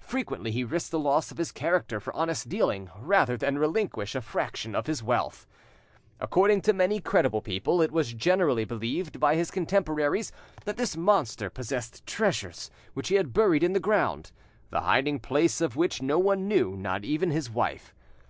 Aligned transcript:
Frequently 0.00 0.52
he 0.52 0.64
risked 0.64 0.90
the 0.90 0.98
loss 0.98 1.30
of 1.30 1.36
his 1.36 1.52
character 1.52 2.00
for 2.00 2.10
honest 2.16 2.48
dealing 2.48 2.90
rather 2.98 3.36
than 3.36 3.58
relinquish 3.58 4.14
a 4.14 4.22
fraction 4.22 4.74
of 4.74 4.86
his 4.86 5.02
wealth. 5.02 5.46
According 6.18 6.62
to 6.62 6.72
many 6.72 6.98
credible 6.98 7.42
people, 7.42 7.82
it 7.82 7.92
was 7.92 8.14
generally 8.14 8.64
believed 8.64 9.20
by 9.20 9.34
his 9.34 9.50
contemporaries 9.50 10.32
that 10.64 10.78
this 10.78 10.96
monster 10.96 11.50
possessed 11.50 12.06
treasures 12.06 12.70
which 12.94 13.08
he 13.08 13.16
had 13.16 13.34
buried 13.34 13.62
in 13.62 13.74
the 13.74 13.78
ground, 13.78 14.32
the 14.70 14.80
hiding 14.80 15.20
place 15.20 15.60
of 15.60 15.76
which 15.76 16.00
no 16.00 16.18
one 16.18 16.48
knew, 16.48 16.74
not 16.74 17.04
even 17.04 17.30
his 17.30 17.50
wife. 17.50 17.94